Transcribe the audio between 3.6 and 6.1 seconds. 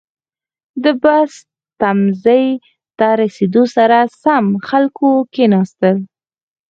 سره سم، خلکو کښېناستل.